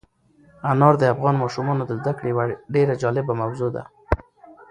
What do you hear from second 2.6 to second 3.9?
ډېره جالبه موضوع ده.